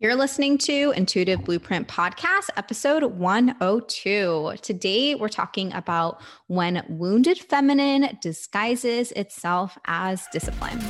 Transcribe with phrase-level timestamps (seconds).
[0.00, 4.54] You're listening to Intuitive Blueprint Podcast, episode 102.
[4.60, 10.80] Today, we're talking about when wounded feminine disguises itself as discipline.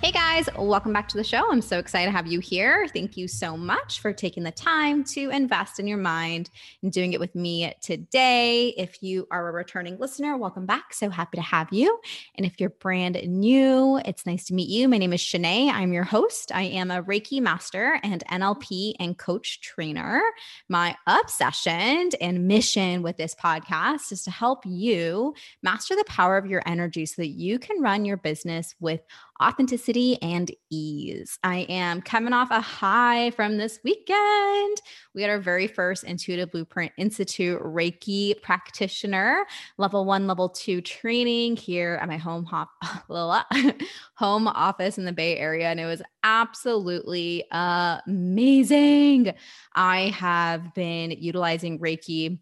[0.00, 0.21] Hey guys,
[0.56, 1.50] welcome back to the show.
[1.50, 2.88] I'm so excited to have you here.
[2.88, 6.48] Thank you so much for taking the time to invest in your mind
[6.82, 8.68] and doing it with me today.
[8.78, 10.94] If you are a returning listener, welcome back.
[10.94, 12.00] So happy to have you.
[12.36, 14.88] And if you're brand new, it's nice to meet you.
[14.88, 15.70] My name is Shanae.
[15.70, 16.50] I'm your host.
[16.54, 20.22] I am a Reiki master and NLP and coach trainer.
[20.68, 26.46] My obsession and mission with this podcast is to help you master the power of
[26.46, 29.02] your energy so that you can run your business with
[29.42, 31.38] authenticity and ease.
[31.42, 34.80] I am coming off a high from this weekend.
[35.14, 39.44] We had our very first Intuitive Blueprint Institute Reiki practitioner,
[39.76, 42.70] level one, level two training here at my home hop,
[44.14, 45.66] home office in the Bay Area.
[45.68, 49.34] And it was absolutely amazing.
[49.74, 52.38] I have been utilizing Reiki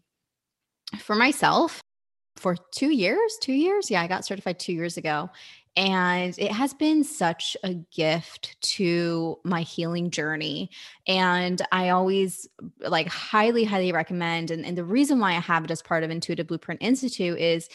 [0.99, 1.81] for myself
[2.37, 3.91] for two years, two years.
[3.91, 5.29] Yeah, I got certified two years ago.
[5.77, 10.69] And it has been such a gift to my healing journey.
[11.07, 12.47] And I always
[12.79, 14.51] like highly, highly recommend.
[14.51, 17.69] And, and the reason why I have it as part of Intuitive Blueprint Institute is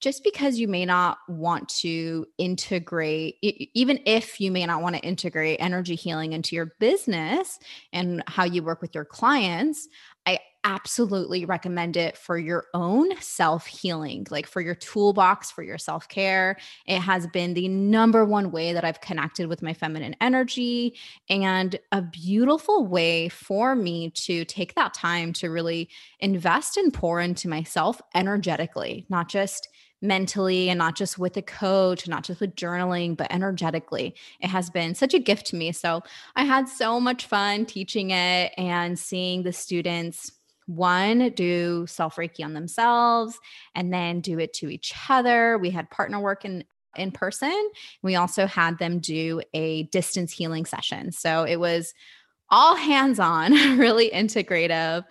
[0.00, 5.02] just because you may not want to integrate, even if you may not want to
[5.02, 7.60] integrate energy healing into your business
[7.92, 9.88] and how you work with your clients,
[10.26, 15.78] I absolutely recommend it for your own self healing, like for your toolbox, for your
[15.78, 16.56] self care.
[16.86, 20.94] It has been the number one way that I've connected with my feminine energy
[21.28, 25.88] and a beautiful way for me to take that time to really
[26.20, 29.68] invest and pour into myself energetically, not just
[30.02, 34.14] mentally and not just with a coach, not just with journaling, but energetically.
[34.40, 35.72] It has been such a gift to me.
[35.72, 36.02] So
[36.36, 40.32] I had so much fun teaching it and seeing the students
[40.66, 43.38] one do self reiki on themselves
[43.74, 46.62] and then do it to each other we had partner work in
[46.96, 47.70] in person
[48.02, 51.94] we also had them do a distance healing session so it was
[52.48, 55.04] all hands on really integrative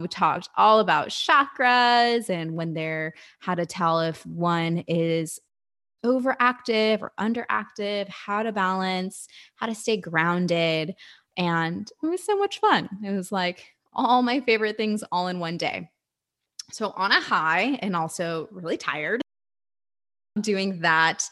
[0.00, 5.40] we talked all about chakras and when they're how to tell if one is
[6.04, 9.26] overactive or underactive how to balance
[9.56, 10.94] how to stay grounded
[11.36, 15.40] and it was so much fun it was like all my favorite things all in
[15.40, 15.90] one day.
[16.70, 19.22] So, on a high and also really tired
[20.40, 21.28] doing that.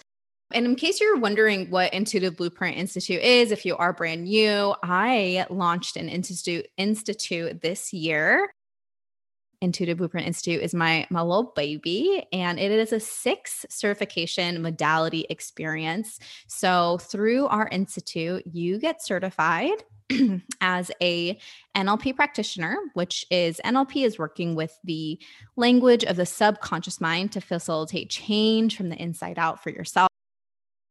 [0.54, 4.72] And in case you're wondering what Intuitive Blueprint Institute is, if you are brand new,
[4.84, 8.54] I launched an institute institute this year.
[9.60, 15.26] Intuitive Blueprint Institute is my my little baby and it is a six certification modality
[15.28, 16.20] experience.
[16.47, 19.82] So through our institute, you get certified
[20.60, 21.37] as a
[21.76, 25.19] NLP practitioner, which is NLP is working with the
[25.56, 30.09] language of the subconscious mind to facilitate change from the inside out for yourself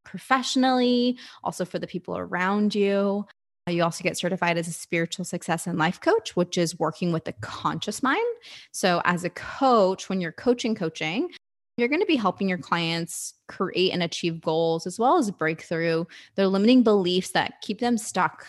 [0.03, 3.25] professionally, also for the people around you.
[3.67, 7.13] Uh, you also get certified as a spiritual success and life coach, which is working
[7.13, 8.25] with the conscious mind.
[8.71, 11.29] So, as a coach, when you're coaching, coaching,
[11.77, 15.61] you're going to be helping your clients create and achieve goals as well as break
[15.61, 18.45] through their limiting beliefs that keep them stuck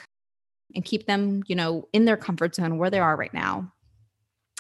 [0.75, 3.73] and keep them, you know, in their comfort zone where they are right now.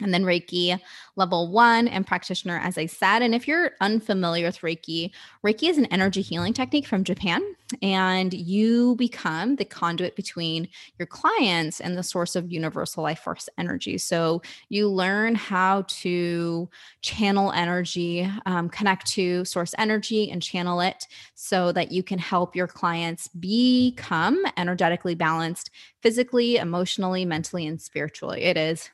[0.03, 0.77] And then Reiki
[1.15, 3.22] level one and practitioner, as I said.
[3.22, 5.12] And if you're unfamiliar with Reiki,
[5.47, 7.41] Reiki is an energy healing technique from Japan,
[7.81, 10.69] and you become the conduit between
[10.99, 13.97] your clients and the source of universal life force energy.
[13.99, 16.69] So you learn how to
[17.03, 21.06] channel energy, um, connect to source energy, and channel it
[21.37, 25.71] so that you can help your clients become energetically balanced
[26.03, 28.43] physically, emotionally, mentally, and spiritually.
[28.43, 28.91] It is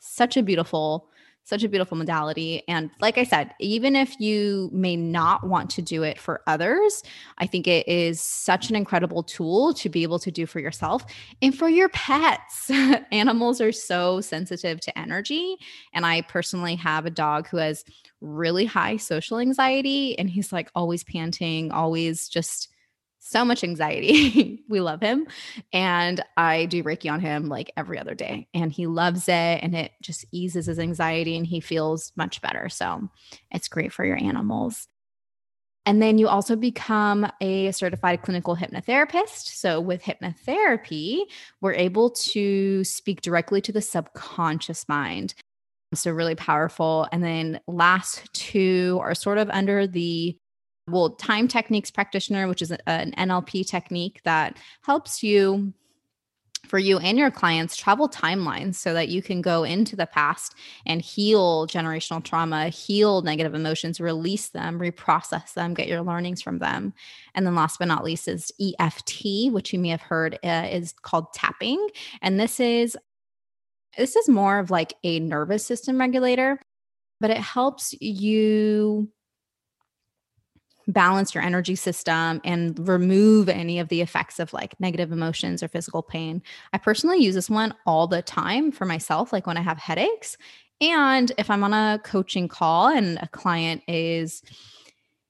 [0.00, 1.08] such a beautiful
[1.42, 2.62] such a beautiful modality.
[2.68, 7.02] And like i said even if you may not want to do it for others
[7.38, 11.04] i think it is such an incredible tool to be able to do for yourself.
[11.42, 12.70] And for your pets
[13.12, 15.56] animals are so sensitive to energy.
[15.92, 17.84] And i personally have a dog who has
[18.20, 22.68] really high social anxiety and he's like always panting always just
[23.20, 24.64] so much anxiety.
[24.68, 25.26] we love him.
[25.72, 28.48] And I do Reiki on him like every other day.
[28.54, 32.68] And he loves it and it just eases his anxiety and he feels much better.
[32.68, 33.08] So
[33.50, 34.88] it's great for your animals.
[35.86, 39.48] And then you also become a certified clinical hypnotherapist.
[39.56, 41.20] So, with hypnotherapy,
[41.62, 45.34] we're able to speak directly to the subconscious mind.
[45.94, 47.08] So, really powerful.
[47.12, 50.36] And then last two are sort of under the
[50.90, 55.72] well, time techniques practitioner, which is an NLP technique that helps you
[56.66, 60.54] for you and your clients travel timelines so that you can go into the past
[60.86, 66.58] and heal generational trauma, heal negative emotions, release them, reprocess them, get your learnings from
[66.58, 66.92] them.
[67.34, 70.92] And then last but not least is EFT, which you may have heard uh, is
[71.02, 71.88] called tapping.
[72.22, 72.96] And this is
[73.98, 76.60] this is more of like a nervous system regulator,
[77.20, 79.10] but it helps you
[80.92, 85.68] balance your energy system and remove any of the effects of like negative emotions or
[85.68, 86.42] physical pain.
[86.72, 90.36] I personally use this one all the time for myself, like when I have headaches.
[90.80, 94.42] And if I'm on a coaching call and a client is,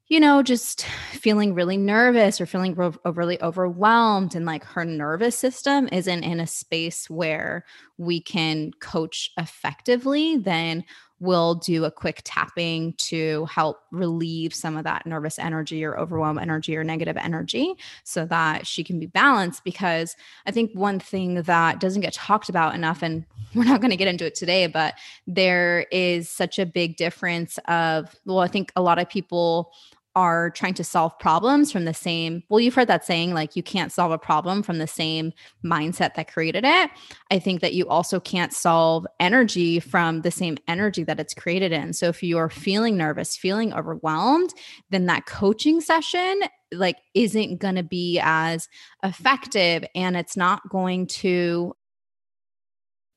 [0.07, 2.75] you know, just feeling really nervous or feeling
[3.05, 7.65] really overwhelmed, and like her nervous system isn't in a space where
[7.97, 10.85] we can coach effectively, then
[11.20, 16.38] we'll do a quick tapping to help relieve some of that nervous energy or overwhelm
[16.38, 17.75] energy or negative energy
[18.05, 19.62] so that she can be balanced.
[19.62, 23.25] Because I think one thing that doesn't get talked about enough, and
[23.55, 24.94] we're not going to get into it today, but
[25.26, 29.72] there is such a big difference of, well, I think a lot of people
[30.17, 33.62] are trying to solve problems from the same well you've heard that saying like you
[33.62, 35.33] can't solve a problem from the same
[35.65, 36.91] mindset that created it.
[37.31, 41.73] I think that you also can't solve energy from the same energy that it's created
[41.73, 41.93] in.
[41.93, 44.53] So if you're feeling nervous feeling overwhelmed
[44.91, 46.43] then that coaching session
[46.73, 48.69] like isn't going to be as
[49.03, 51.75] effective and it's not going to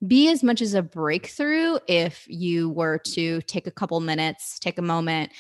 [0.06, 4.78] be as much as a breakthrough if you were to take a couple minutes, take
[4.78, 5.32] a moment,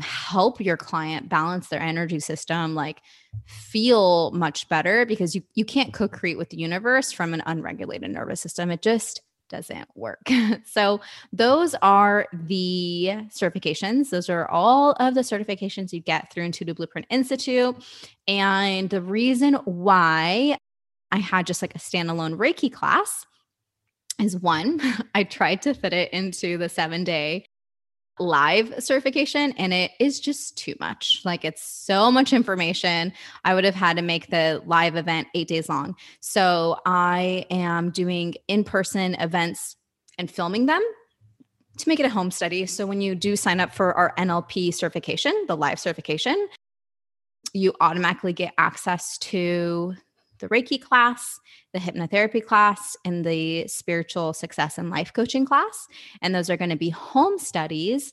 [0.00, 3.00] help your client balance their energy system like
[3.46, 8.40] feel much better because you you can't co-create with the universe from an unregulated nervous
[8.40, 9.22] system it just
[9.52, 10.28] doesn't work.
[10.64, 11.00] so,
[11.32, 14.10] those are the certifications.
[14.10, 17.76] Those are all of the certifications you get through Intuitive Blueprint Institute.
[18.26, 20.56] And the reason why
[21.12, 23.26] I had just like a standalone Reiki class
[24.18, 24.80] is one,
[25.14, 27.46] I tried to fit it into the seven day
[28.18, 31.22] live certification and it is just too much.
[31.24, 33.12] Like it's so much information.
[33.44, 35.96] I would have had to make the live event 8 days long.
[36.20, 39.76] So I am doing in-person events
[40.18, 40.82] and filming them
[41.78, 42.66] to make it a home study.
[42.66, 46.48] So when you do sign up for our NLP certification, the live certification,
[47.54, 49.94] you automatically get access to
[50.42, 51.40] the Reiki class,
[51.72, 55.86] the hypnotherapy class, and the spiritual success and life coaching class.
[56.20, 58.12] And those are going to be home studies.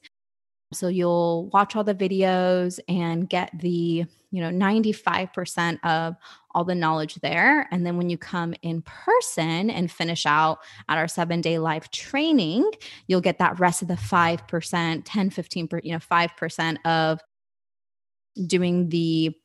[0.72, 6.16] So you'll watch all the videos and get the, you know, 95% of
[6.54, 7.68] all the knowledge there.
[7.72, 11.90] And then when you come in person and finish out at our seven day live
[11.90, 12.70] training,
[13.08, 17.20] you'll get that rest of the 5%, 10, 15, you know, 5% of
[18.46, 19.36] doing the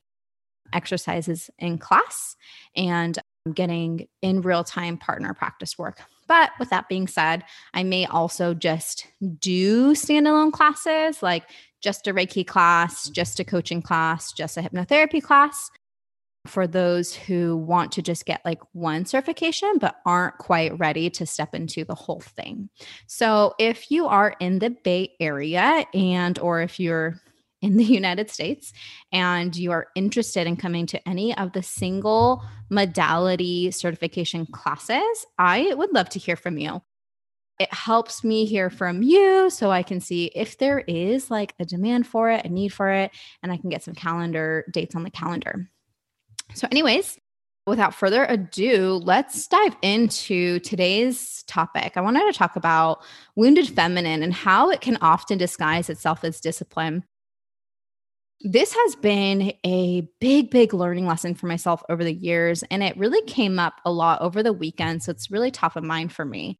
[0.73, 2.37] exercises in class
[2.77, 3.19] and
[3.53, 6.01] getting in real time partner practice work.
[6.27, 7.45] But with that being said,
[7.75, 9.07] I may also just
[9.39, 11.45] do standalone classes like
[11.83, 15.71] just a Reiki class, just a coaching class, just a hypnotherapy class
[16.47, 21.25] for those who want to just get like one certification but aren't quite ready to
[21.25, 22.69] step into the whole thing.
[23.07, 27.21] So if you are in the Bay Area and or if you're
[27.65, 28.73] in the United States
[29.11, 35.73] and you are interested in coming to any of the single modality certification classes, I
[35.75, 36.83] would love to hear from you.
[37.59, 41.65] It helps me hear from you so I can see if there is like a
[41.65, 45.05] demand for it, a need for it, and I can get some calendar dates on
[45.05, 45.71] the calendar.
[46.55, 47.17] So, anyways,
[47.65, 51.93] without further ado, let's dive into today's topic.
[51.95, 53.05] I wanted to talk about
[53.37, 57.05] wounded feminine and how it can often disguise itself as discipline
[58.45, 62.63] this has been a big, big learning lesson for myself over the years.
[62.71, 65.03] And it really came up a lot over the weekend.
[65.03, 66.59] So it's really top of mind for me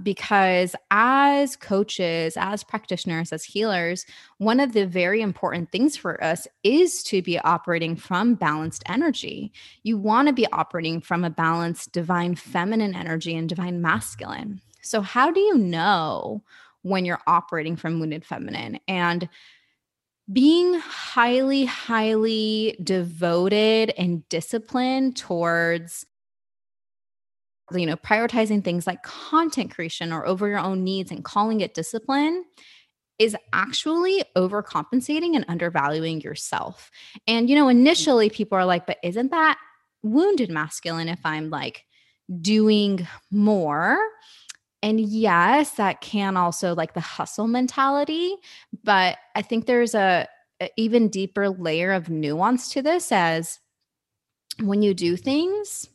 [0.00, 4.06] because as coaches, as practitioners, as healers,
[4.38, 9.52] one of the very important things for us is to be operating from balanced energy.
[9.82, 14.60] You want to be operating from a balanced divine feminine energy and divine masculine.
[14.80, 16.42] So, how do you know
[16.82, 18.78] when you're operating from wounded feminine?
[18.88, 19.28] And
[20.32, 26.06] being highly, highly devoted and disciplined towards
[27.72, 31.72] you know prioritizing things like content creation or over your own needs and calling it
[31.72, 32.44] discipline
[33.20, 36.90] is actually overcompensating and undervaluing yourself.
[37.28, 39.58] And you know, initially people are like, but isn't that
[40.02, 41.84] wounded masculine if I'm like
[42.40, 43.98] doing more?
[44.82, 48.34] And yes, that can also like the hustle mentality,
[48.82, 50.26] but I think there's a
[50.76, 53.60] even deeper layer of nuance to this as
[54.58, 55.88] when you do things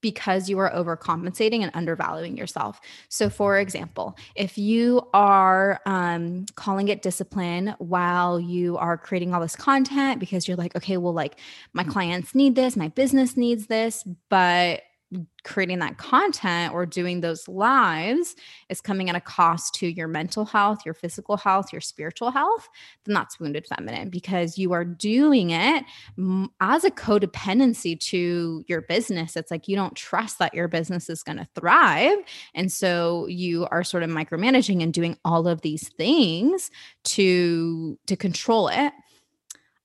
[0.00, 2.80] because you are overcompensating and undervaluing yourself.
[3.08, 9.40] So, for example, if you are um, calling it discipline while you are creating all
[9.40, 11.38] this content because you're like, okay, well, like
[11.72, 14.82] my clients need this, my business needs this, but
[15.42, 18.36] creating that content or doing those lives
[18.68, 22.68] is coming at a cost to your mental health, your physical health, your spiritual health,
[23.04, 25.84] then that's wounded feminine because you are doing it
[26.60, 29.34] as a codependency to your business.
[29.34, 32.18] It's like you don't trust that your business is going to thrive.
[32.54, 36.70] And so you are sort of micromanaging and doing all of these things
[37.04, 38.92] to to control it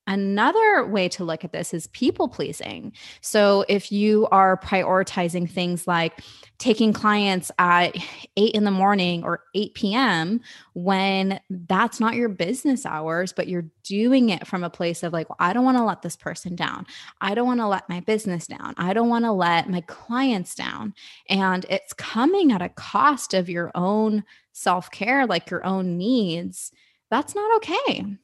[0.07, 2.93] Another way to look at this is people pleasing.
[3.21, 6.21] So, if you are prioritizing things like
[6.59, 7.95] taking clients at
[8.37, 10.41] eight in the morning or 8 p.m.,
[10.73, 15.27] when that's not your business hours, but you're doing it from a place of like,
[15.29, 16.85] well, I don't want to let this person down.
[17.19, 18.75] I don't want to let my business down.
[18.77, 20.93] I don't want to let my clients down.
[21.29, 26.71] And it's coming at a cost of your own self care, like your own needs.
[27.09, 28.17] That's not okay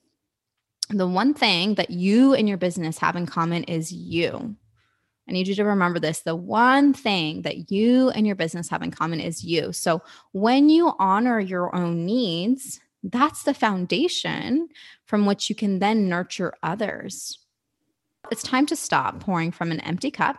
[0.92, 4.56] the one thing that you and your business have in common is you.
[5.28, 6.22] I need you to remember this.
[6.22, 9.72] The one thing that you and your business have in common is you.
[9.72, 10.02] So
[10.34, 14.68] when you honor your own needs, that's the foundation
[15.06, 17.40] from which you can then nurture others.
[18.30, 20.38] It's time to stop pouring from an empty cup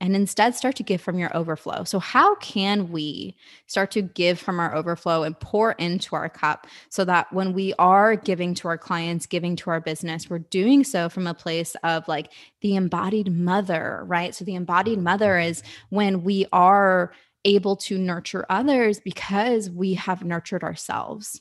[0.00, 1.84] and instead start to give from your overflow.
[1.84, 3.36] So, how can we
[3.66, 7.72] start to give from our overflow and pour into our cup so that when we
[7.78, 11.74] are giving to our clients, giving to our business, we're doing so from a place
[11.82, 14.34] of like the embodied mother, right?
[14.34, 15.50] So, the embodied mother mm-hmm.
[15.50, 17.12] is when we are
[17.44, 21.40] able to nurture others because we have nurtured ourselves.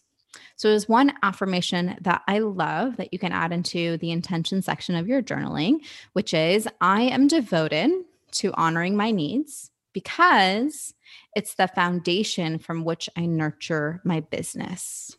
[0.56, 4.96] So, there's one affirmation that I love that you can add into the intention section
[4.96, 5.80] of your journaling,
[6.14, 7.92] which is I am devoted
[8.36, 10.94] to honoring my needs because
[11.36, 15.16] it's the foundation from which I nurture my business.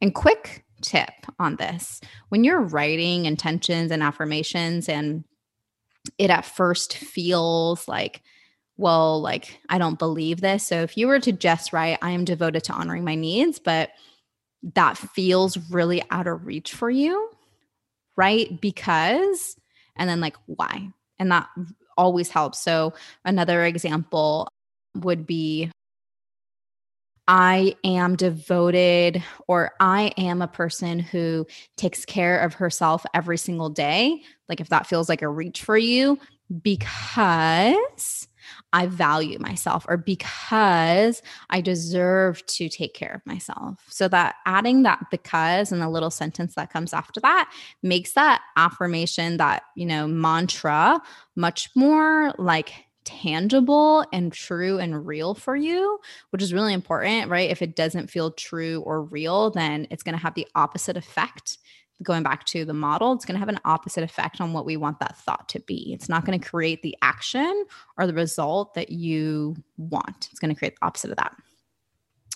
[0.00, 5.24] And quick tip on this when you're writing intentions and affirmations, and
[6.18, 8.22] it at first feels like,
[8.76, 10.66] well, like I don't believe this.
[10.66, 13.90] So if you were to just write, I am devoted to honoring my needs, but
[14.74, 17.30] that feels really out of reach for you,
[18.16, 18.60] right?
[18.60, 19.56] Because,
[19.96, 20.88] and then like, why?
[21.18, 21.48] And that
[21.96, 22.58] always helps.
[22.58, 24.48] So, another example
[24.96, 25.70] would be
[27.26, 31.46] I am devoted or I am a person who
[31.76, 34.22] takes care of herself every single day.
[34.48, 36.18] Like, if that feels like a reach for you,
[36.62, 38.28] because
[38.74, 43.80] I value myself or because I deserve to take care of myself.
[43.88, 47.52] So that adding that because and the little sentence that comes after that
[47.84, 51.00] makes that affirmation, that, you know, mantra
[51.36, 52.72] much more like
[53.04, 56.00] tangible and true and real for you,
[56.30, 57.50] which is really important, right?
[57.50, 61.58] If it doesn't feel true or real, then it's going to have the opposite effect
[62.04, 64.76] going back to the model, it's going to have an opposite effect on what we
[64.76, 65.92] want that thought to be.
[65.92, 67.64] It's not going to create the action
[67.98, 70.28] or the result that you want.
[70.30, 71.34] It's going to create the opposite of that.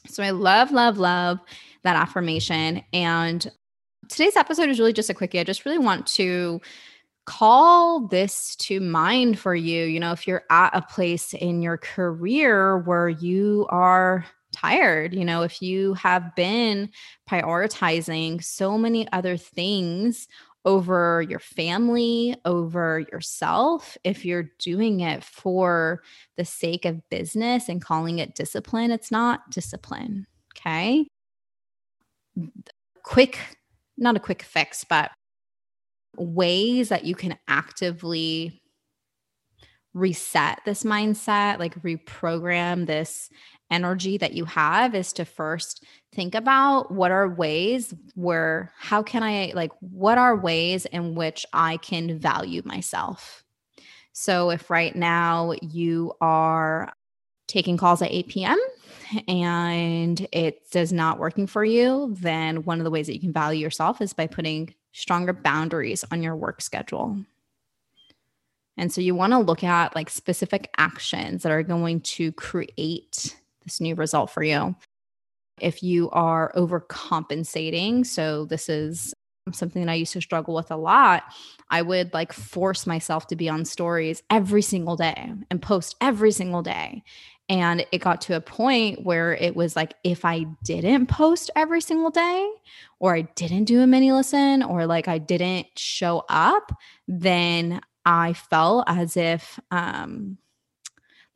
[0.06, 1.38] So I love, love, love
[1.82, 2.82] that affirmation.
[2.92, 3.50] And
[4.08, 5.38] today's episode is really just a quickie.
[5.38, 6.60] I just really want to
[7.26, 9.84] call this to mind for you.
[9.84, 15.14] You know, if you're at a place in your career where you are tired.
[15.14, 16.90] You know, if you have been
[17.28, 20.28] prioritizing so many other things
[20.64, 26.02] over your family, over yourself, if you're doing it for
[26.37, 30.26] the sake of business and calling it discipline, it's not discipline.
[30.57, 31.07] Okay.
[33.02, 33.38] Quick,
[33.97, 35.11] not a quick fix, but
[36.17, 38.61] ways that you can actively
[39.95, 43.31] reset this mindset, like reprogram this
[43.70, 49.22] energy that you have is to first think about what are ways where how can
[49.22, 53.44] I like what are ways in which I can value myself.
[54.12, 56.92] So if right now you are
[57.46, 58.58] taking calls at 8 p.m.
[59.28, 63.32] and it is not working for you, then one of the ways that you can
[63.32, 67.16] value yourself is by putting stronger boundaries on your work schedule.
[68.76, 73.37] And so you want to look at like specific actions that are going to create
[73.68, 74.75] this new result for you.
[75.60, 79.14] If you are overcompensating, so this is
[79.52, 81.25] something that I used to struggle with a lot,
[81.70, 86.32] I would like force myself to be on stories every single day and post every
[86.32, 87.02] single day.
[87.50, 91.80] And it got to a point where it was like, if I didn't post every
[91.80, 92.46] single day,
[93.00, 96.72] or I didn't do a mini listen, or like I didn't show up,
[97.06, 100.37] then I felt as if, um,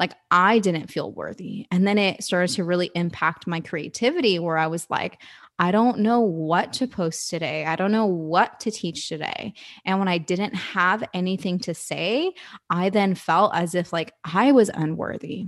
[0.02, 1.68] like I didn't feel worthy.
[1.70, 5.22] And then it started to really impact my creativity where I was like,
[5.60, 7.64] I don't know what to post today.
[7.64, 9.52] I don't know what to teach today.
[9.84, 12.32] And when I didn't have anything to say,
[12.68, 15.46] I then felt as if like I was unworthy.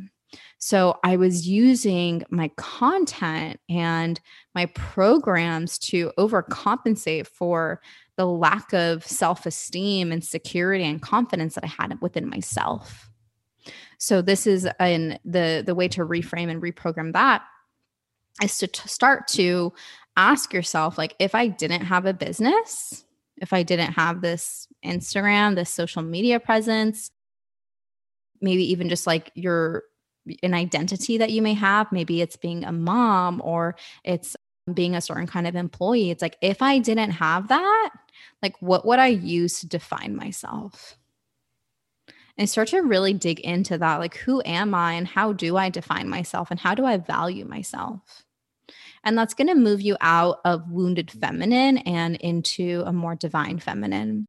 [0.58, 4.20] So I was using my content and
[4.54, 7.80] my programs to overcompensate for
[8.16, 13.10] the lack of self esteem and security and confidence that I had within myself.
[13.98, 17.42] So this is in the the way to reframe and reprogram that
[18.42, 19.72] is to t- start to
[20.16, 23.04] ask yourself like if I didn't have a business,
[23.38, 27.10] if I didn't have this Instagram, this social media presence,
[28.40, 29.84] maybe even just like your
[30.42, 34.36] an identity that you may have, maybe it's being a mom or it's
[34.72, 36.10] being a certain kind of employee.
[36.10, 37.90] It's like if I didn't have that,
[38.42, 40.96] like what would I use to define myself?
[42.36, 45.68] And start to really dig into that like who am i and how do i
[45.68, 48.24] define myself and how do i value myself
[49.04, 53.58] and that's going to move you out of wounded feminine and into a more divine
[53.58, 54.26] feminine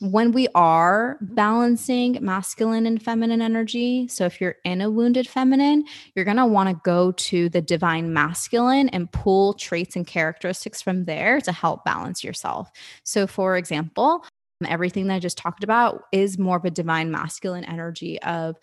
[0.00, 5.84] when we are balancing masculine and feminine energy, so if you're in a wounded feminine,
[6.14, 10.82] you're going to want to go to the divine masculine and pull traits and characteristics
[10.82, 12.70] from there to help balance yourself.
[13.04, 14.24] So, for example,
[14.66, 18.56] everything that I just talked about is more of a divine masculine energy of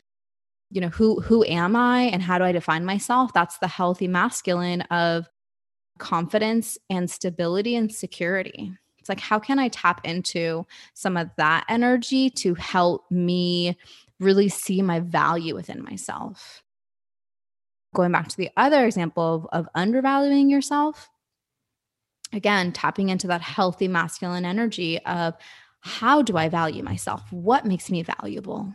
[0.70, 3.34] you know who who am I and how do I define myself?
[3.34, 5.28] That's the healthy masculine of
[6.00, 8.72] confidence and stability and security.
[9.00, 13.78] It's like how can I tap into some of that energy to help me
[14.20, 16.64] really see my value within myself?
[17.94, 21.10] Going back to the other example of, of undervaluing yourself
[22.34, 25.36] again tapping into that healthy masculine energy of
[25.82, 27.22] how do I value myself?
[27.32, 28.74] What makes me valuable?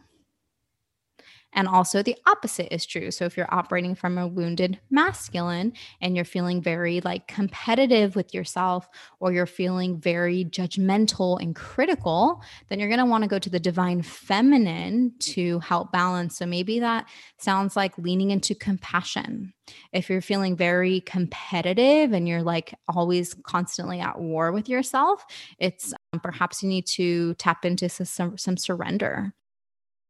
[1.56, 3.10] And also the opposite is true.
[3.10, 8.34] So if you're operating from a wounded masculine and you're feeling very like competitive with
[8.34, 8.86] yourself
[9.20, 13.48] or you're feeling very judgmental and critical, then you're going to want to go to
[13.48, 16.36] the divine feminine to help balance.
[16.36, 19.54] So maybe that sounds like leaning into compassion.
[19.92, 25.24] If you're feeling very competitive and you're like always constantly at war with yourself,
[25.58, 29.34] it's perhaps you need to tap into some, some surrender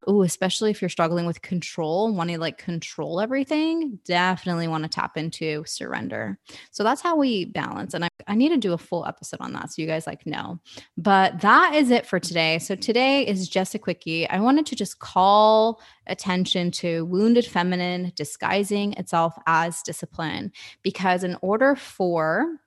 [0.06, 4.88] oh, especially if you're struggling with control, wanting to like control everything, definitely want to
[4.88, 6.38] tap into surrender.
[6.70, 7.92] So that's how we balance.
[7.92, 10.24] And I, I need to do a full episode on that so you guys like
[10.24, 10.60] know.
[10.96, 12.58] But that is it for today.
[12.58, 14.28] So today is just a quickie.
[14.28, 21.36] I wanted to just call attention to wounded feminine disguising itself as discipline because in
[21.42, 22.60] order for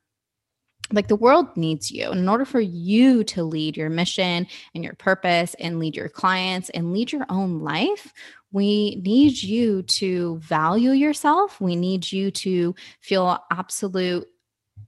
[0.92, 2.10] like the world needs you.
[2.10, 6.10] And in order for you to lead your mission and your purpose and lead your
[6.10, 8.14] clients and lead your own life,
[8.52, 11.62] we need you to value yourself.
[11.62, 14.28] We need you to feel absolute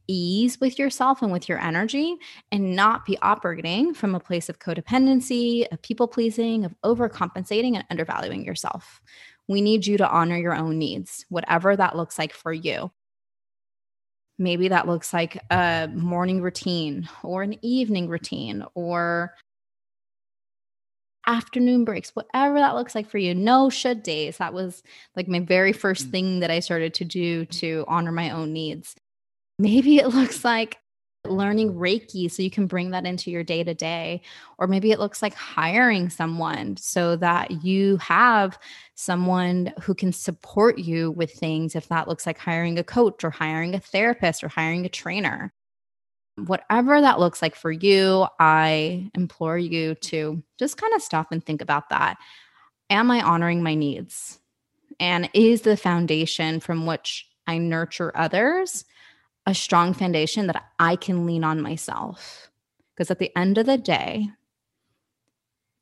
[0.08, 2.16] ease with yourself and with your energy
[2.52, 7.86] and not be operating from a place of codependency, of people pleasing, of overcompensating and
[7.90, 9.02] undervaluing yourself.
[9.48, 12.92] We need you to honor your own needs, whatever that looks like for you.
[14.42, 19.36] Maybe that looks like a morning routine or an evening routine or
[21.28, 23.36] afternoon breaks, whatever that looks like for you.
[23.36, 24.38] No should days.
[24.38, 24.82] That was
[25.16, 26.12] like my very first mm.
[26.12, 28.96] thing that I started to do to honor my own needs.
[29.60, 30.80] Maybe it looks like
[31.26, 34.22] learning Reiki so you can bring that into your day to day.
[34.58, 38.58] Or maybe it looks like hiring someone so that you have
[38.96, 41.76] someone who can support you with things.
[41.76, 45.54] If that looks like hiring a coach or hiring a therapist or hiring a trainer.
[46.38, 51.46] Whatever that looks like for you, I implore you to just kind of stop and
[51.46, 52.18] think about that.
[52.90, 54.40] Am I honoring my needs?
[55.00, 58.86] And is the foundation from which I nurture others
[59.46, 62.50] a strong foundation that I can lean on myself.
[62.96, 64.30] Because at the end of the day,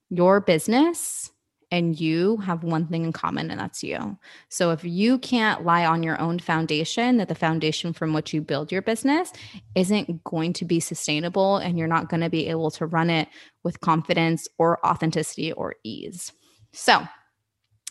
[0.09, 1.31] your business
[1.71, 4.17] and you have one thing in common, and that's you.
[4.49, 8.41] So if you can't lie on your own foundation, that the foundation from which you
[8.41, 9.31] build your business
[9.75, 13.27] isn't going to be sustainable and you're not going to be able to run it
[13.63, 16.31] with confidence or authenticity or ease.
[16.73, 17.07] So,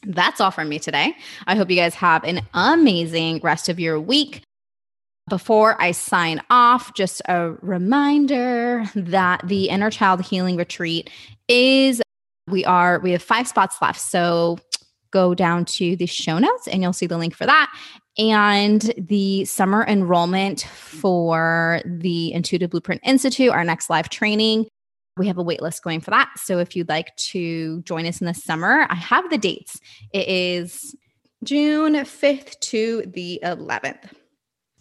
[0.05, 1.15] that's all from me today.
[1.47, 4.43] I hope you guys have an amazing rest of your week.
[5.29, 11.11] Before I sign off, just a reminder that the Inner Child Healing Retreat
[11.49, 12.01] is,
[12.49, 14.01] we are, we have five spots left.
[14.01, 14.59] So
[15.11, 17.73] go down to the show notes and you'll see the link for that.
[18.17, 24.67] And the summer enrollment for the Intuitive Blueprint Institute, our next live training,
[25.17, 26.31] we have a waitlist going for that.
[26.37, 29.81] So if you'd like to join us in the summer, I have the dates.
[30.13, 30.97] It is
[31.45, 34.11] June 5th to the 11th.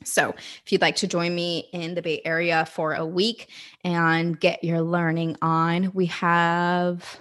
[0.08, 0.34] So,
[0.66, 3.50] if you'd like to join me in the Bay Area for a week
[3.84, 7.20] and get your learning on, we have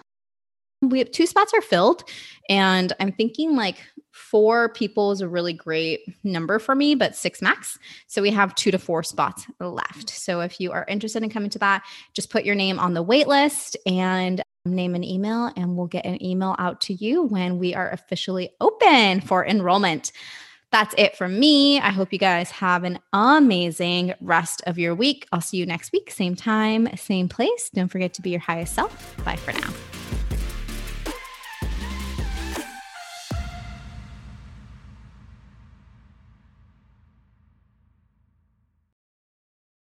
[0.83, 2.05] we have two spots are filled
[2.51, 3.79] and I'm thinking like
[4.12, 7.79] four people is a really great number for me, but six max.
[8.07, 10.11] So we have two to four spots left.
[10.11, 13.03] So if you are interested in coming to that, just put your name on the
[13.03, 17.59] wait list and name an email, and we'll get an email out to you when
[17.59, 20.12] we are officially open for enrollment.
[20.72, 21.79] That's it from me.
[21.79, 25.26] I hope you guys have an amazing rest of your week.
[25.33, 27.70] I'll see you next week, same time, same place.
[27.72, 29.16] Don't forget to be your highest self.
[29.24, 29.96] Bye for now.